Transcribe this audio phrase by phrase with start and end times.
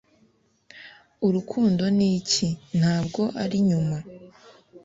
[1.27, 2.47] Urukundo ni iki
[2.79, 3.97] ntabwo ari nyuma